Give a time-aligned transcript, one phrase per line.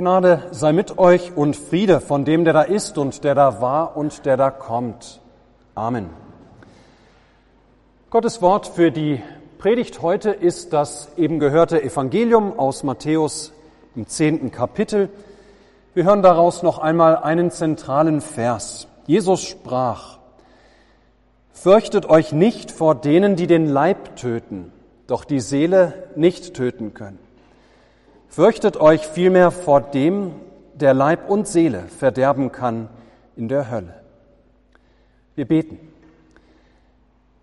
[0.00, 3.98] Gnade sei mit euch und Friede von dem, der da ist und der da war
[3.98, 5.20] und der da kommt.
[5.74, 6.08] Amen.
[8.08, 9.22] Gottes Wort für die
[9.58, 13.52] Predigt heute ist das eben gehörte Evangelium aus Matthäus
[13.94, 15.10] im zehnten Kapitel.
[15.92, 18.88] Wir hören daraus noch einmal einen zentralen Vers.
[19.06, 20.16] Jesus sprach,
[21.52, 24.72] Fürchtet euch nicht vor denen, die den Leib töten,
[25.06, 27.18] doch die Seele nicht töten können.
[28.30, 30.30] Fürchtet euch vielmehr vor dem,
[30.74, 32.88] der Leib und Seele verderben kann
[33.34, 33.92] in der Hölle.
[35.34, 35.80] Wir beten.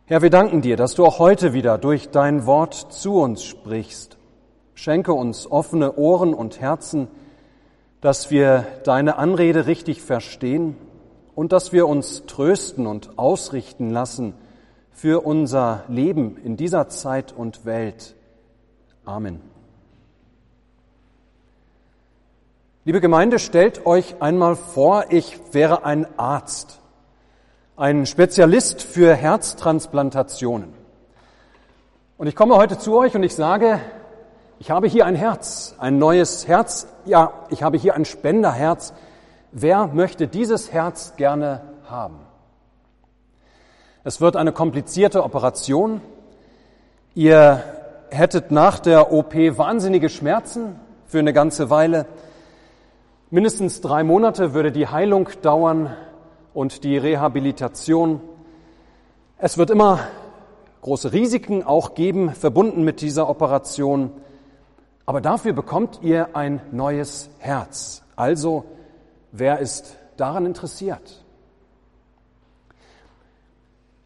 [0.05, 4.17] Herr, wir danken dir, dass du auch heute wieder durch dein Wort zu uns sprichst.
[4.75, 7.09] Schenke uns offene Ohren und Herzen,
[7.99, 10.77] dass wir deine Anrede richtig verstehen
[11.35, 14.35] und dass wir uns trösten und ausrichten lassen
[14.91, 18.15] für unser Leben in dieser Zeit und Welt.
[19.03, 19.46] Amen.
[22.87, 26.79] Liebe Gemeinde, stellt euch einmal vor, ich wäre ein Arzt,
[27.75, 30.73] ein Spezialist für Herztransplantationen.
[32.17, 33.81] Und ich komme heute zu euch und ich sage,
[34.59, 38.93] ich habe hier ein Herz, ein neues Herz, ja, ich habe hier ein Spenderherz.
[39.51, 42.19] Wer möchte dieses Herz gerne haben?
[44.05, 45.99] Es wird eine komplizierte Operation.
[47.15, 47.61] Ihr
[48.11, 52.05] hättet nach der OP wahnsinnige Schmerzen für eine ganze Weile.
[53.29, 55.93] Mindestens drei Monate würde die Heilung dauern
[56.53, 58.21] und die Rehabilitation.
[59.37, 59.99] Es wird immer
[60.79, 64.11] große Risiken auch geben, verbunden mit dieser Operation.
[65.05, 68.01] Aber dafür bekommt ihr ein neues Herz.
[68.15, 68.63] Also,
[69.33, 71.25] wer ist daran interessiert?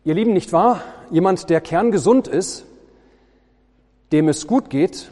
[0.04, 0.82] Ihr Lieben, nicht wahr?
[1.12, 2.66] Jemand, der kerngesund ist,
[4.12, 5.12] dem es gut geht,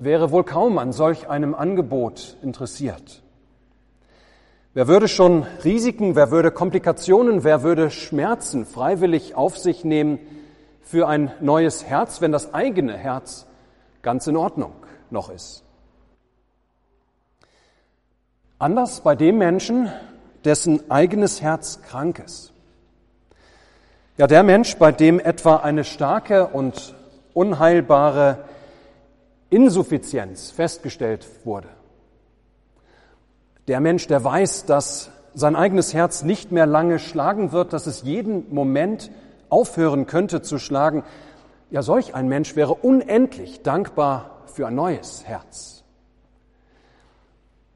[0.00, 3.22] wäre wohl kaum an solch einem Angebot interessiert.
[4.72, 10.18] Wer würde schon Risiken, wer würde Komplikationen, wer würde Schmerzen freiwillig auf sich nehmen
[10.80, 13.46] für ein neues Herz, wenn das eigene Herz
[14.00, 14.72] ganz in Ordnung
[15.10, 15.64] noch ist?
[18.58, 19.90] Anders bei dem Menschen,
[20.44, 22.52] dessen eigenes Herz krank ist.
[24.16, 26.94] Ja, der Mensch, bei dem etwa eine starke und
[27.34, 28.44] unheilbare
[29.50, 31.68] Insuffizienz festgestellt wurde.
[33.68, 38.02] Der Mensch, der weiß, dass sein eigenes Herz nicht mehr lange schlagen wird, dass es
[38.02, 39.10] jeden Moment
[39.48, 41.04] aufhören könnte zu schlagen,
[41.70, 45.84] ja, solch ein Mensch wäre unendlich dankbar für ein neues Herz.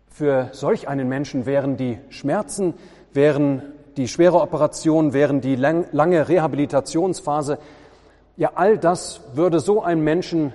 [0.09, 2.75] Für solch einen Menschen wären die Schmerzen,
[3.13, 3.63] wären
[3.97, 7.59] die schwere Operation, wären die lange Rehabilitationsphase,
[8.37, 10.53] ja, all das würde so einen Menschen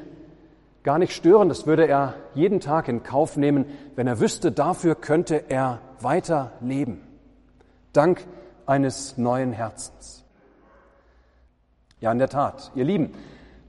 [0.84, 1.50] gar nicht stören.
[1.50, 6.51] Das würde er jeden Tag in Kauf nehmen, wenn er wüsste, dafür könnte er weiter
[6.62, 7.01] leben.
[7.94, 8.25] Dank
[8.66, 10.23] eines neuen Herzens.
[12.00, 13.13] Ja, in der Tat, ihr Lieben,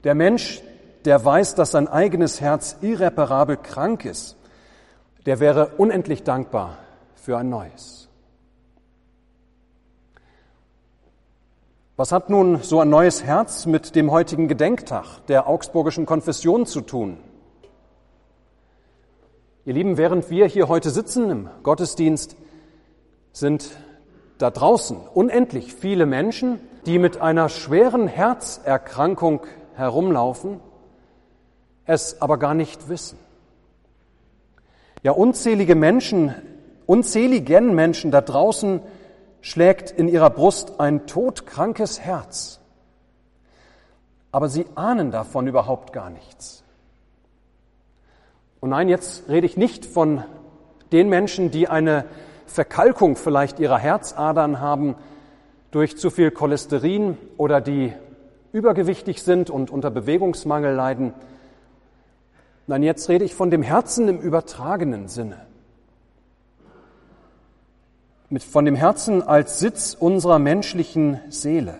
[0.03, 0.61] der Mensch,
[1.05, 4.37] der weiß, dass sein eigenes Herz irreparabel krank ist,
[5.25, 6.77] der wäre unendlich dankbar
[7.15, 8.09] für ein neues.
[12.01, 16.81] Was hat nun so ein neues Herz mit dem heutigen Gedenktag der augsburgischen Konfession zu
[16.81, 17.17] tun?
[19.65, 22.35] Ihr Lieben, während wir hier heute sitzen im Gottesdienst,
[23.33, 23.69] sind
[24.39, 29.41] da draußen unendlich viele Menschen, die mit einer schweren Herzerkrankung
[29.75, 30.59] herumlaufen,
[31.85, 33.19] es aber gar nicht wissen.
[35.03, 36.33] Ja, unzählige Menschen,
[36.87, 38.81] unzähligen Menschen da draußen
[39.41, 42.59] schlägt in ihrer Brust ein todkrankes Herz.
[44.31, 46.63] Aber sie ahnen davon überhaupt gar nichts.
[48.59, 50.23] Und nein, jetzt rede ich nicht von
[50.91, 52.05] den Menschen, die eine
[52.45, 54.95] Verkalkung vielleicht ihrer Herzadern haben
[55.71, 57.93] durch zu viel Cholesterin oder die
[58.53, 61.13] übergewichtig sind und unter Bewegungsmangel leiden.
[62.67, 65.50] Nein, jetzt rede ich von dem Herzen im übertragenen Sinne
[68.31, 71.79] mit, von dem Herzen als Sitz unserer menschlichen Seele.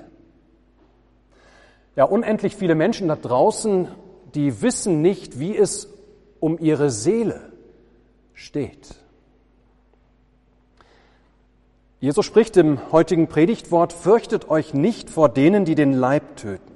[1.96, 3.88] Ja, unendlich viele Menschen da draußen,
[4.36, 5.88] die wissen nicht, wie es
[6.40, 7.52] um ihre Seele
[8.34, 8.96] steht.
[12.00, 16.74] Jesus spricht im heutigen Predigtwort, fürchtet euch nicht vor denen, die den Leib töten,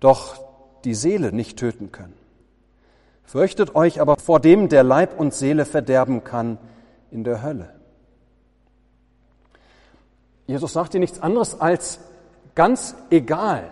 [0.00, 0.40] doch
[0.84, 2.14] die Seele nicht töten können.
[3.24, 6.58] Fürchtet euch aber vor dem, der Leib und Seele verderben kann
[7.10, 7.81] in der Hölle.
[10.52, 11.98] Jesus sagt dir nichts anderes als
[12.54, 13.70] ganz egal,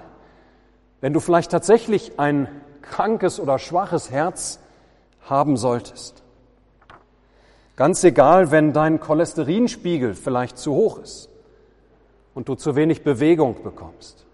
[1.03, 2.49] wenn du vielleicht tatsächlich ein
[2.81, 4.61] krankes oder schwaches Herz
[5.29, 6.23] haben solltest.
[7.77, 11.29] Ganz egal, wenn dein Cholesterinspiegel vielleicht zu hoch ist
[12.35, 14.25] und du zu wenig Bewegung bekommst.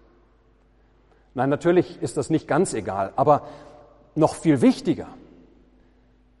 [1.33, 3.41] Nein, natürlich ist das nicht ganz egal, aber
[4.15, 5.09] noch viel wichtiger,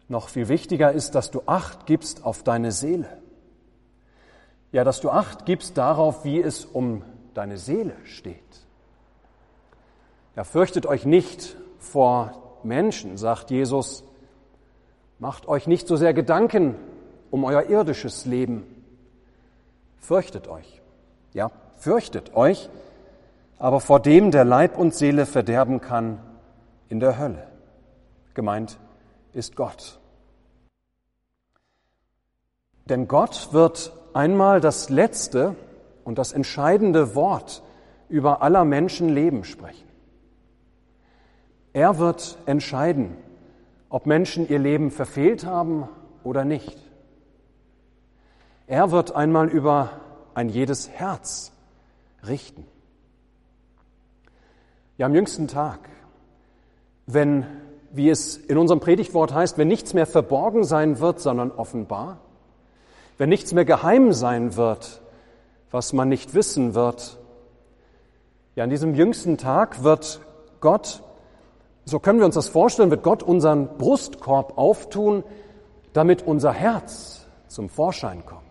[0.07, 3.09] noch viel wichtiger ist, dass du Acht gibst auf deine Seele.
[4.71, 7.03] Ja, dass du Acht gibst darauf, wie es um
[7.33, 8.37] deine Seele steht.
[10.35, 14.03] Ja, fürchtet euch nicht vor Menschen, sagt Jesus.
[15.19, 16.75] Macht euch nicht so sehr Gedanken
[17.31, 18.63] um euer irdisches Leben.
[19.97, 20.81] Fürchtet euch.
[21.33, 22.69] Ja, fürchtet euch,
[23.57, 26.19] aber vor dem, der Leib und Seele verderben kann
[26.89, 27.47] in der Hölle.
[28.33, 28.77] Gemeint
[29.33, 29.99] ist Gott.
[32.85, 35.55] Denn Gott wird einmal das letzte
[36.03, 37.61] und das entscheidende Wort
[38.09, 39.87] über aller Menschen Leben sprechen.
[41.71, 43.15] Er wird entscheiden,
[43.89, 45.87] ob Menschen ihr Leben verfehlt haben
[46.23, 46.75] oder nicht.
[48.65, 49.91] Er wird einmal über
[50.33, 51.51] ein jedes Herz
[52.27, 52.65] richten.
[54.97, 55.89] Ja, am jüngsten Tag,
[57.05, 57.45] wenn,
[57.91, 62.17] wie es in unserem Predigtwort heißt, wenn nichts mehr verborgen sein wird, sondern offenbar,
[63.17, 65.01] wenn nichts mehr geheim sein wird,
[65.71, 67.17] was man nicht wissen wird,
[68.55, 70.19] ja, an diesem jüngsten Tag wird
[70.61, 71.03] Gott,
[71.85, 75.23] so können wir uns das vorstellen, wird Gott unseren Brustkorb auftun,
[75.93, 78.47] damit unser Herz zum Vorschein kommt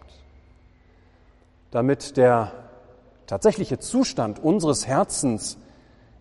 [1.76, 2.52] damit der
[3.26, 5.58] tatsächliche Zustand unseres Herzens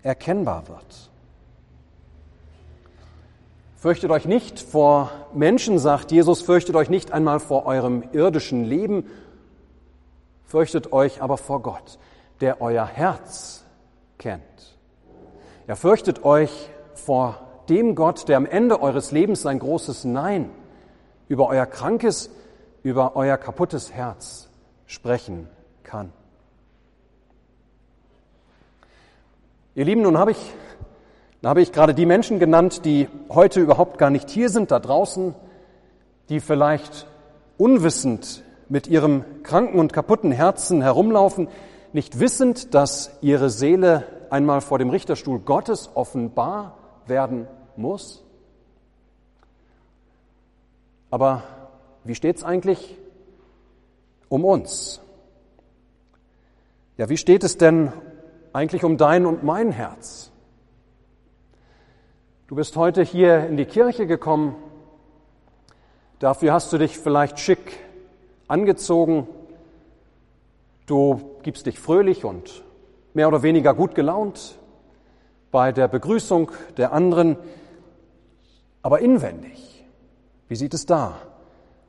[0.04, 1.12] erkennbar wird.
[3.86, 9.06] Fürchtet euch nicht vor Menschen, sagt Jesus, fürchtet euch nicht einmal vor eurem irdischen Leben,
[10.48, 12.00] fürchtet euch aber vor Gott,
[12.42, 13.64] der euer Herz
[14.18, 14.42] kennt.
[15.68, 17.40] Er fürchtet euch vor
[17.70, 20.50] dem Gott, der am Ende eures Lebens sein großes Nein
[21.28, 22.32] über euer krankes,
[22.82, 24.50] über euer kaputtes Herz
[24.88, 25.48] sprechen
[25.84, 26.12] kann.
[29.76, 30.54] Ihr Lieben, nun habe ich,
[31.46, 34.80] nun habe ich gerade die Menschen genannt, die heute überhaupt gar nicht hier sind, da
[34.80, 35.36] draußen,
[36.30, 37.06] die vielleicht
[37.60, 41.48] unwissend mit ihrem kranken und kaputten Herzen herumlaufen,
[41.94, 48.24] nicht wissend, dass ihre Seele einmal vor dem Richterstuhl Gottes offenbar werden muss.
[51.12, 51.44] Aber
[52.06, 52.98] wie steht es eigentlich
[54.30, 55.00] um uns?
[56.98, 57.94] Ja, wie steht es denn
[58.52, 60.32] eigentlich um dein und mein Herz?
[62.48, 64.56] Du bist heute hier in die Kirche gekommen.
[66.20, 67.80] Dafür hast du dich vielleicht schick
[68.48, 69.28] angezogen.
[70.86, 72.64] Du gibst dich fröhlich und
[73.16, 74.60] mehr oder weniger gut gelaunt
[75.50, 77.36] bei der Begrüßung der anderen.
[78.84, 79.84] Aber inwendig,
[80.48, 81.18] wie sieht es da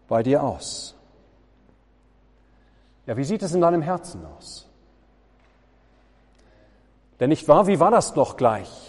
[0.09, 0.95] bei dir aus?
[3.05, 4.67] Ja, wie sieht es in deinem Herzen aus?
[7.21, 8.86] Denn nicht wahr, wie war das doch gleich?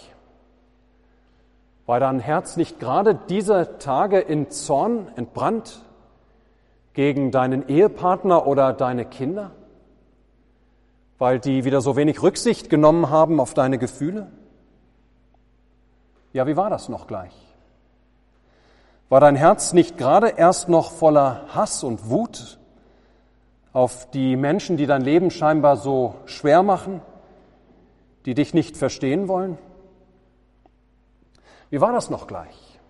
[1.88, 5.80] War dein Herz nicht gerade diese Tage in Zorn entbrannt
[6.92, 9.52] gegen deinen Ehepartner oder deine Kinder?
[11.16, 14.26] Weil die wieder so wenig Rücksicht genommen haben auf deine Gefühle?
[16.34, 17.32] Ja, wie war das noch gleich?
[19.08, 22.58] War dein Herz nicht gerade erst noch voller Hass und Wut
[23.72, 27.00] auf die Menschen, die dein Leben scheinbar so schwer machen?
[28.26, 29.56] die dich nicht verstehen wollen?
[31.70, 32.80] Wie war das noch gleich?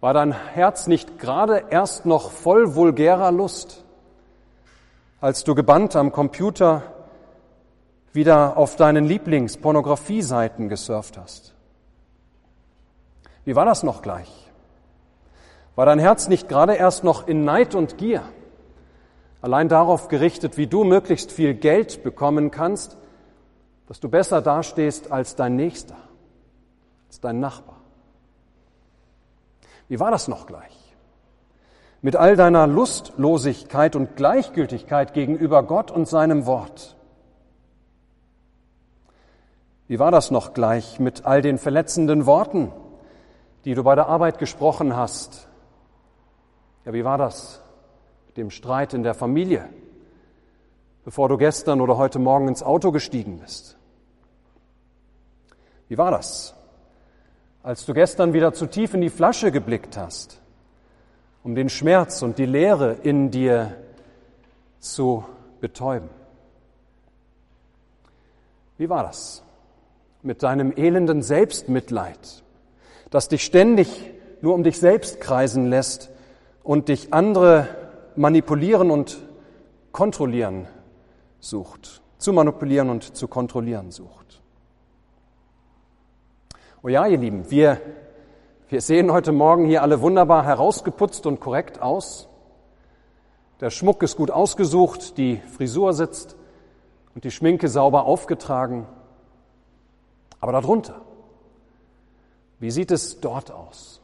[0.00, 3.84] War dein Herz nicht gerade erst noch voll vulgärer Lust,
[5.20, 6.82] als du gebannt am Computer
[8.12, 11.54] wieder auf deinen Lieblingspornografie-Seiten gesurft hast?
[13.44, 14.50] Wie war das noch gleich?
[15.74, 18.22] War dein Herz nicht gerade erst noch in Neid und Gier,
[19.42, 22.96] allein darauf gerichtet, wie du möglichst viel Geld bekommen kannst,
[23.88, 25.96] dass du besser dastehst als dein Nächster,
[27.14, 27.76] als dein Nachbar.
[29.88, 30.96] Wie war das noch gleich?
[32.02, 36.96] Mit all deiner Lustlosigkeit und Gleichgültigkeit gegenüber Gott und seinem Wort.
[39.86, 42.72] Wie war das noch gleich mit all den verletzenden Worten,
[43.64, 45.48] die du bei der Arbeit gesprochen hast?
[46.84, 47.62] Ja, wie war das
[48.26, 49.68] mit dem Streit in der Familie,
[51.04, 53.76] bevor du gestern oder heute Morgen ins Auto gestiegen bist?
[55.86, 56.54] Wie war das,
[57.64, 60.38] als du gestern wieder zu tief in die Flasche geblickt hast,
[61.42, 63.74] um den Schmerz und die Leere in dir
[64.78, 65.24] zu
[65.60, 66.10] betäuben?
[68.76, 69.42] Wie war das
[70.22, 72.42] mit deinem elenden Selbstmitleid,
[73.10, 74.10] das dich ständig
[74.42, 76.10] nur um dich selbst kreisen lässt
[76.62, 77.68] und dich andere
[78.14, 79.18] manipulieren und
[79.90, 80.66] kontrollieren
[81.40, 84.42] sucht, zu manipulieren und zu kontrollieren sucht.
[86.86, 87.80] Oh ja, ihr Lieben, wir,
[88.68, 92.28] wir sehen heute Morgen hier alle wunderbar herausgeputzt und korrekt aus.
[93.60, 96.36] Der Schmuck ist gut ausgesucht, die Frisur sitzt
[97.14, 98.86] und die Schminke sauber aufgetragen.
[100.40, 101.00] Aber darunter,
[102.60, 104.02] wie sieht es dort aus?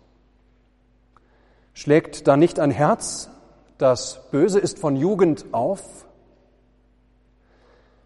[1.75, 3.29] Schlägt da nicht ein Herz,
[3.77, 6.07] das böse ist von Jugend auf?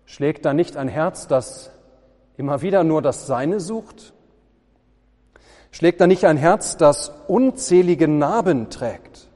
[0.04, 1.70] Schlägt da nicht ein Herz, das
[2.36, 4.14] immer wieder nur das Seine sucht?
[5.74, 9.28] Schlägt da nicht ein Herz, das unzählige Narben trägt?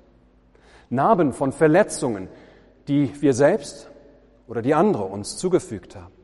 [0.88, 2.28] Narben von Verletzungen,
[2.86, 3.90] die wir selbst
[4.46, 6.14] oder die andere uns zugefügt haben?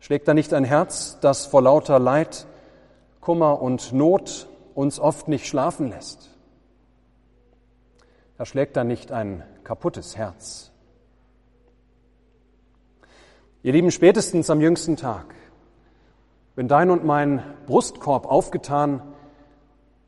[0.00, 2.48] Schlägt da nicht ein Herz, das vor lauter Leid,
[3.20, 6.28] Kummer und Not uns oft nicht schlafen lässt.
[8.36, 10.72] Da schlägt da nicht ein kaputtes Herz.
[13.62, 15.36] Ihr Lieben, spätestens am jüngsten Tag,
[16.58, 19.00] wenn dein und mein Brustkorb aufgetan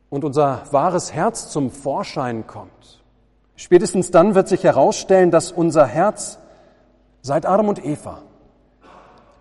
[0.08, 3.00] und unser wahres Herz zum Vorschein kommt,
[3.54, 6.40] spätestens dann wird sich herausstellen, dass unser Herz
[7.22, 8.22] seit Adam und Eva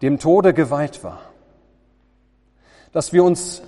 [0.04, 1.18] dem Tode geweiht war,
[2.92, 3.63] dass wir uns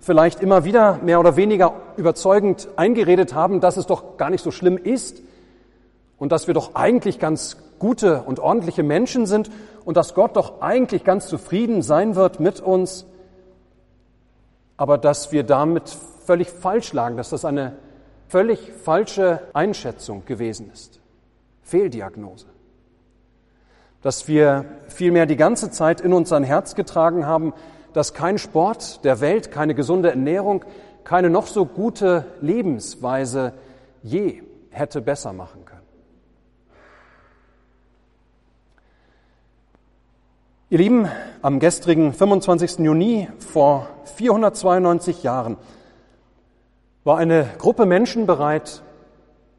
[0.00, 4.50] vielleicht immer wieder mehr oder weniger überzeugend eingeredet haben, dass es doch gar nicht so
[4.50, 5.22] schlimm ist
[6.18, 9.50] und dass wir doch eigentlich ganz gute und ordentliche Menschen sind
[9.84, 13.06] und dass Gott doch eigentlich ganz zufrieden sein wird mit uns,
[14.76, 15.88] aber dass wir damit
[16.24, 17.76] völlig falsch lagen, dass das eine
[18.28, 21.00] völlig falsche Einschätzung gewesen ist.
[21.62, 22.46] Fehldiagnose.
[24.02, 27.54] Dass wir vielmehr die ganze Zeit in uns ein Herz getragen haben,
[27.92, 30.64] dass kein Sport der Welt, keine gesunde Ernährung,
[31.04, 33.52] keine noch so gute Lebensweise
[34.02, 35.73] je hätte besser machen können.
[40.70, 41.08] Ihr Lieben,
[41.42, 42.78] am gestrigen 25.
[42.78, 45.58] Juni vor 492 Jahren
[47.04, 48.82] war eine Gruppe Menschen bereit,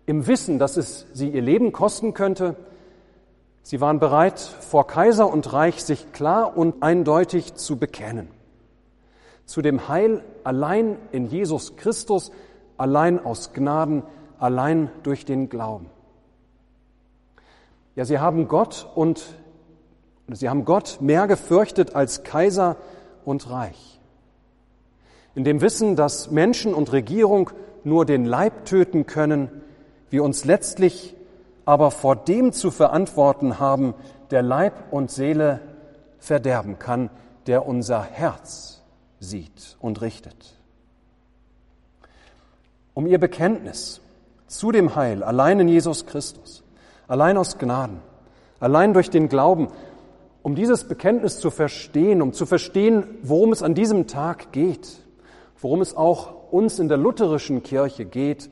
[0.07, 2.55] im Wissen, dass es sie ihr Leben kosten könnte,
[3.61, 8.27] Sie waren bereit, vor Kaiser und Reich sich klar und eindeutig zu bekennen.
[9.45, 12.31] Zu dem Heil allein in Jesus Christus,
[12.77, 14.03] allein aus Gnaden,
[14.37, 15.87] allein durch den Glauben.
[17.95, 19.35] Ja, sie haben Gott und
[20.27, 22.77] sie haben Gott mehr gefürchtet als Kaiser
[23.23, 23.99] und Reich.
[25.35, 27.51] In dem Wissen, dass Menschen und Regierung
[27.83, 29.49] nur den Leib töten können,
[30.09, 31.15] wir uns letztlich
[31.65, 33.95] aber vor dem zu verantworten haben,
[34.31, 35.59] der Leib und Seele
[36.19, 37.09] verderben kann,
[37.47, 38.81] der unser Herz
[39.19, 40.55] sieht und richtet.
[42.93, 43.99] Um ihr Bekenntnis
[44.47, 46.63] zu dem Heil allein in Jesus Christus,
[47.07, 47.99] allein aus Gnaden,
[48.59, 49.67] allein durch den Glauben,
[50.45, 54.87] um dieses Bekenntnis zu verstehen, um zu verstehen, worum es an diesem Tag geht,
[55.59, 58.51] worum es auch uns in der lutherischen Kirche geht,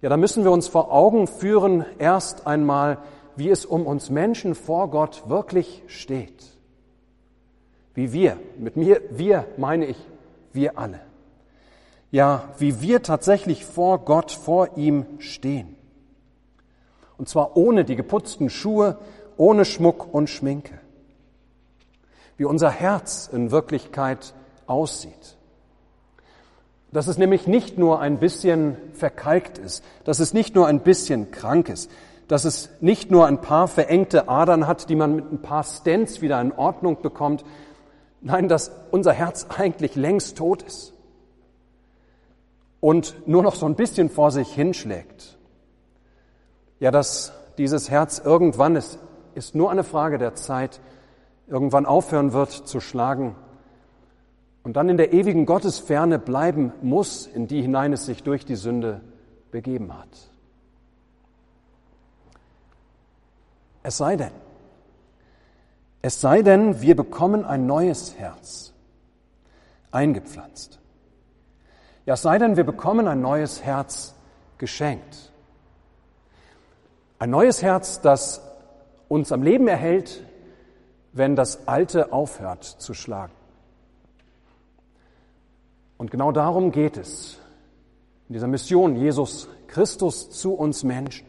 [0.00, 2.98] ja, da müssen wir uns vor Augen führen, erst einmal,
[3.34, 6.56] wie es um uns Menschen vor Gott wirklich steht.
[7.94, 9.96] Wie wir, mit mir, wir meine ich,
[10.52, 11.00] wir alle.
[12.12, 15.74] Ja, wie wir tatsächlich vor Gott, vor ihm stehen.
[17.18, 18.98] Und zwar ohne die geputzten Schuhe,
[19.36, 20.78] ohne Schmuck und Schminke.
[22.42, 24.34] Wie unser Herz in Wirklichkeit
[24.66, 25.36] aussieht.
[26.90, 31.30] Dass es nämlich nicht nur ein bisschen verkalkt ist, dass es nicht nur ein bisschen
[31.30, 31.88] krank ist,
[32.26, 36.20] dass es nicht nur ein paar verengte Adern hat, die man mit ein paar Stents
[36.20, 37.44] wieder in Ordnung bekommt.
[38.22, 40.94] Nein, dass unser Herz eigentlich längst tot ist
[42.80, 45.38] und nur noch so ein bisschen vor sich hinschlägt.
[46.80, 48.98] Ja, dass dieses Herz irgendwann ist,
[49.36, 50.80] ist nur eine Frage der Zeit,
[51.46, 53.34] irgendwann aufhören wird zu schlagen
[54.62, 58.56] und dann in der ewigen Gottesferne bleiben muss, in die hinein es sich durch die
[58.56, 59.00] Sünde
[59.50, 60.08] begeben hat.
[63.82, 64.30] Es sei denn,
[66.00, 68.72] es sei denn, wir bekommen ein neues Herz
[69.90, 70.80] eingepflanzt.
[72.06, 74.14] Ja, es sei denn, wir bekommen ein neues Herz
[74.58, 75.32] geschenkt.
[77.18, 78.40] Ein neues Herz, das
[79.08, 80.24] uns am Leben erhält,
[81.12, 83.32] wenn das Alte aufhört zu schlagen.
[85.98, 87.38] Und genau darum geht es
[88.28, 91.26] in dieser Mission Jesus Christus zu uns Menschen.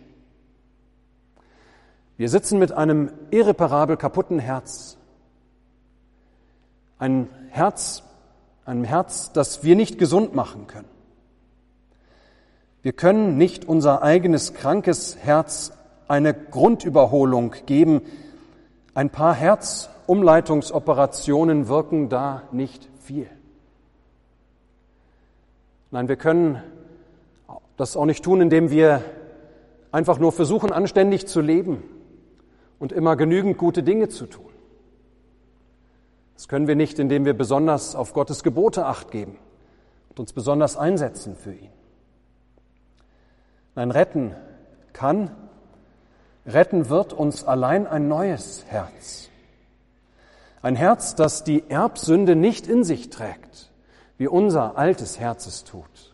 [2.18, 4.98] Wir sitzen mit einem irreparabel kaputten Herz.
[6.98, 8.04] Ein Herz,
[8.66, 10.88] einem Herz, das wir nicht gesund machen können.
[12.82, 15.72] Wir können nicht unser eigenes krankes Herz
[16.08, 18.02] eine Grundüberholung geben.
[18.96, 23.28] Ein paar Herzumleitungsoperationen wirken da nicht viel.
[25.90, 26.62] Nein, wir können
[27.78, 29.04] das auch nicht tun, indem wir
[29.92, 31.82] einfach nur versuchen, anständig zu leben
[32.80, 34.46] und immer genügend gute Dinge zu tun.
[36.36, 39.38] Das können wir nicht, indem wir besonders auf Gottes Gebote acht geben
[40.10, 41.72] und uns besonders einsetzen für ihn.
[43.76, 44.36] Nein, retten
[44.94, 45.32] kann,
[46.46, 49.30] retten wird uns allein ein neues Herz.
[50.62, 53.72] Ein Herz, das die Erbsünde nicht in sich trägt,
[54.18, 56.14] wie unser altes Herz es tut.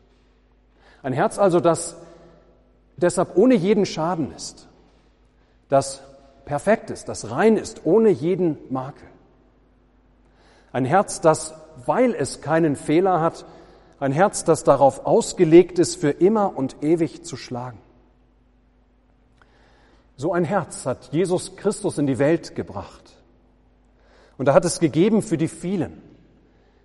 [1.04, 1.96] Ein Herz also, das
[2.98, 4.68] deshalb ohne jeden Schaden ist,
[5.70, 6.02] das
[6.46, 9.08] perfekt ist, das rein ist, ohne jeden Makel.
[10.72, 11.54] Ein Herz, das,
[11.86, 13.46] weil es keinen Fehler hat,
[14.00, 17.80] ein Herz, das darauf ausgelegt ist, für immer und ewig zu schlagen.
[20.20, 23.16] So ein Herz hat Jesus Christus in die Welt gebracht.
[24.38, 26.02] Und er hat es gegeben für die vielen,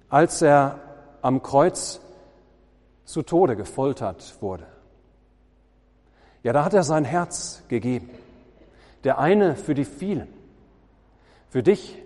[0.09, 0.79] als er
[1.21, 2.01] am Kreuz
[3.05, 4.69] zu Tode gefoltert wurde.
[6.45, 8.09] Ja, da hat er sein Herz gegeben.
[9.03, 10.29] Der eine für die vielen,
[11.51, 12.01] für dich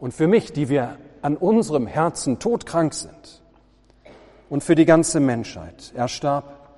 [0.00, 3.42] und für mich, die wir an unserem Herzen todkrank sind
[4.50, 5.92] und für die ganze Menschheit.
[5.94, 6.68] Er starb,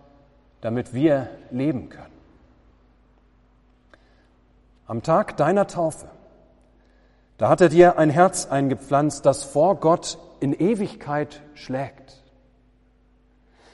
[0.61, 2.14] damit wir leben können.
[4.87, 6.07] Am Tag deiner Taufe,
[7.39, 12.23] da hat er dir ein Herz eingepflanzt, das vor Gott in Ewigkeit schlägt.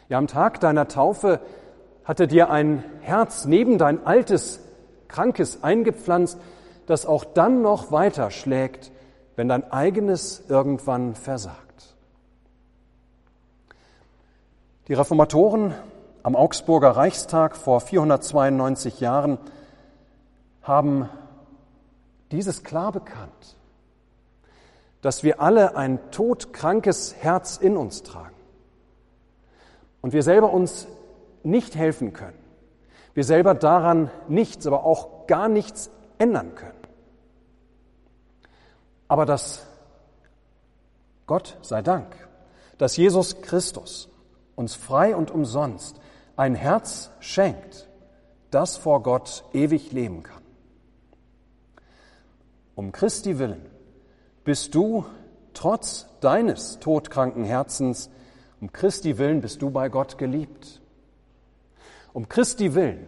[0.09, 1.41] Ja, am Tag deiner Taufe
[2.05, 4.61] hat er dir ein Herz neben dein altes,
[5.09, 6.39] krankes eingepflanzt,
[6.87, 8.93] das auch dann noch weiter schlägt,
[9.35, 11.97] wenn dein eigenes irgendwann versagt.
[14.87, 15.75] Die Reformatoren
[16.23, 19.39] am Augsburger Reichstag vor 492 Jahren
[20.63, 21.09] haben
[22.31, 23.57] dieses klar bekannt,
[25.03, 28.37] dass wir alle ein todkrankes Herz in uns tragen
[30.03, 30.87] und wir selber uns
[31.43, 32.39] nicht helfen können,
[33.15, 36.75] wir selber daran nichts, aber auch gar nichts ändern können.
[39.09, 39.67] Aber dass
[41.27, 42.15] Gott sei Dank,
[42.79, 44.09] dass Jesus Christus
[44.55, 46.01] uns frei und umsonst
[46.37, 47.89] ein Herz schenkt,
[48.51, 50.40] das vor Gott ewig leben kann.
[52.75, 53.63] Um Christi willen
[54.45, 55.05] bist du
[55.55, 58.11] trotz deines todkranken Herzens,
[58.61, 60.81] um Christi willen bist du bei Gott geliebt.
[62.13, 63.07] Um Christi willen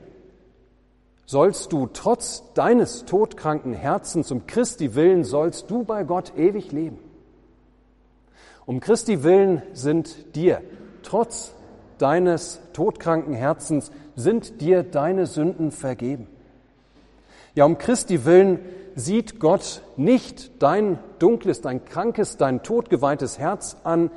[1.26, 6.98] sollst du trotz deines todkranken Herzens, um Christi willen sollst du bei Gott ewig leben.
[8.66, 10.62] Um Christi willen sind dir,
[11.02, 11.54] trotz
[11.98, 16.26] deines todkranken Herzens, sind dir deine Sünden vergeben.
[17.54, 18.60] Ja, um Christi willen
[18.94, 24.10] sieht Gott nicht dein dunkles, dein krankes, dein todgeweihtes Herz an,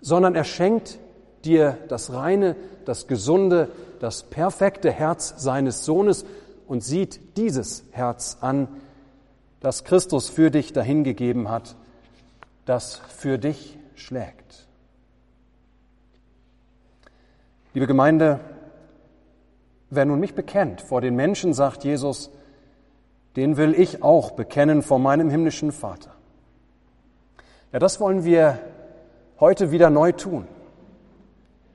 [0.00, 0.98] sondern er schenkt
[1.44, 6.24] dir das reine, das gesunde, das perfekte Herz seines Sohnes
[6.66, 8.68] und sieht dieses Herz an,
[9.60, 11.76] das Christus für dich dahingegeben hat,
[12.66, 14.66] das für dich schlägt.
[17.72, 18.40] Liebe Gemeinde,
[19.90, 22.30] wer nun mich bekennt vor den Menschen, sagt Jesus,
[23.36, 26.14] den will ich auch bekennen vor meinem himmlischen Vater.
[27.72, 28.60] Ja, das wollen wir
[29.40, 30.46] heute wieder neu tun.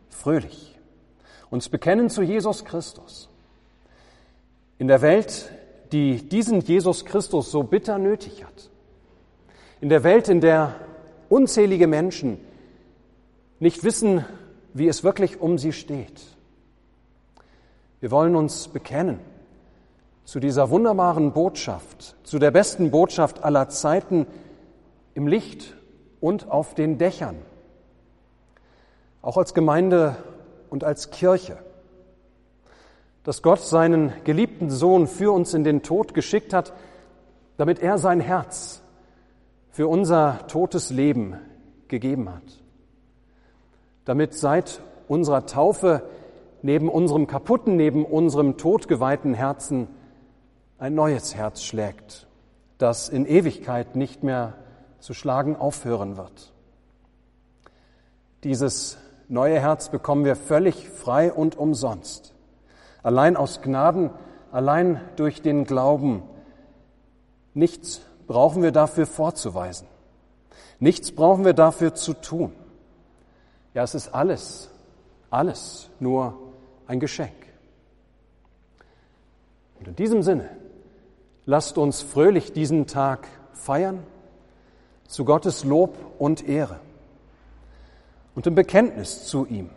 [0.09, 0.77] Fröhlich.
[1.49, 3.29] Uns bekennen zu Jesus Christus.
[4.77, 5.51] In der Welt,
[5.91, 8.69] die diesen Jesus Christus so bitter nötig hat.
[9.81, 10.75] In der Welt, in der
[11.27, 12.39] unzählige Menschen
[13.59, 14.23] nicht wissen,
[14.73, 16.21] wie es wirklich um sie steht.
[17.99, 19.19] Wir wollen uns bekennen
[20.29, 24.27] zu dieser wunderbaren Botschaft, zu der besten Botschaft aller Zeiten
[25.15, 25.75] im Licht
[26.19, 27.37] und auf den Dächern,
[29.23, 30.17] auch als Gemeinde
[30.69, 31.57] und als Kirche,
[33.23, 36.73] dass Gott seinen geliebten Sohn für uns in den Tod geschickt hat,
[37.57, 38.83] damit er sein Herz
[39.71, 41.37] für unser totes Leben
[41.87, 42.43] gegeben hat,
[44.05, 46.03] damit seit unserer Taufe
[46.61, 49.87] neben unserem kaputten, neben unserem todgeweihten Herzen
[50.79, 52.27] ein neues Herz schlägt,
[52.77, 54.53] das in Ewigkeit nicht mehr
[54.99, 56.53] zu schlagen aufhören wird.
[58.43, 62.33] Dieses neue Herz bekommen wir völlig frei und umsonst.
[63.03, 64.09] Allein aus Gnaden,
[64.51, 66.23] allein durch den Glauben.
[67.53, 69.87] Nichts brauchen wir dafür vorzuweisen.
[70.79, 72.53] Nichts brauchen wir dafür zu tun.
[73.73, 74.69] Ja, es ist alles,
[75.29, 76.39] alles nur
[76.87, 77.33] ein Geschenk.
[79.79, 80.49] Und in diesem Sinne,
[81.49, 84.03] lasst uns fröhlich diesen Tag feiern,
[85.07, 86.79] zu Gottes Lob und Ehre
[88.35, 89.71] und im Bekenntnis zu ihm,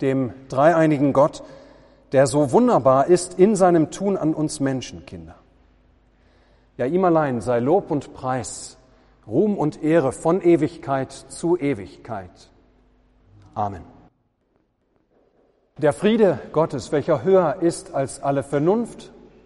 [0.00, 1.42] dem dreieinigen Gott,
[2.12, 5.34] der so wunderbar ist in seinem Tun an uns Menschenkinder.
[6.76, 8.78] Ja, ihm allein sei Lob und Preis,
[9.26, 12.52] Ruhm und Ehre von Ewigkeit zu Ewigkeit.
[13.54, 13.82] Amen.
[15.78, 19.10] Der Friede Gottes, welcher höher ist als alle Vernunft,